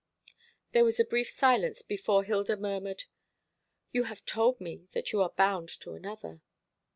There 0.71 0.83
was 0.83 0.99
a 0.99 1.05
brief 1.05 1.29
silence 1.29 1.83
before 1.83 2.23
Hilda 2.23 2.57
murmured, 2.57 3.03
"You 3.91 4.05
have 4.05 4.25
told 4.25 4.59
me 4.59 4.87
that 4.93 5.11
you 5.11 5.21
are 5.21 5.29
bound 5.37 5.69
to 5.81 5.91
another." 5.93 6.41